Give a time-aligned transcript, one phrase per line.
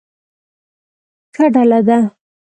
[1.33, 1.97] ښه ډله ده.